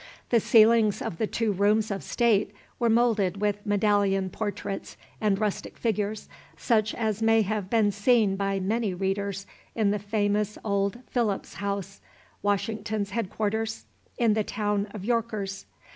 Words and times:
The 0.31 0.39
ceilings 0.39 0.99
of 0.99 1.19
the 1.19 1.27
two 1.27 1.51
rooms 1.53 1.91
of 1.91 2.01
state 2.01 2.55
were 2.79 2.89
moulded 2.89 3.39
with 3.39 3.63
medallion 3.67 4.31
portraits 4.31 4.97
and 5.21 5.37
rustic 5.39 5.77
figures, 5.77 6.27
such 6.57 6.95
as 6.95 7.21
may 7.21 7.43
have 7.43 7.69
been 7.69 7.91
seen 7.91 8.35
by 8.35 8.59
many 8.59 8.95
readers 8.95 9.45
in 9.75 9.91
the 9.91 9.99
famous 9.99 10.57
old 10.65 10.97
Philipse 11.05 11.53
house, 11.53 12.01
Washington's 12.41 13.11
head 13.11 13.29
quarters, 13.29 13.85
in 14.17 14.33
the 14.33 14.43
town 14.43 14.87
of 14.89 15.05
Yorkers. 15.05 15.67